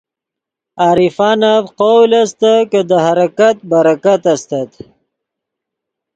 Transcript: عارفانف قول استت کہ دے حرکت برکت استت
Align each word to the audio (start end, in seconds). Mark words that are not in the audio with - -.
عارفانف 0.85 1.63
قول 1.81 2.11
استت 2.21 2.65
کہ 2.71 2.81
دے 2.89 2.97
حرکت 3.05 3.57
برکت 3.71 4.23
استت 4.33 4.71